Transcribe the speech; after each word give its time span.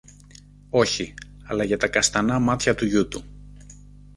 Όχι, 0.69 1.13
αλλά 1.43 1.63
για 1.63 1.77
τα 1.77 1.87
καστανά 1.87 2.39
μάτια 2.39 2.75
του 2.75 2.85
γιου 2.85 3.07
του. 3.07 3.23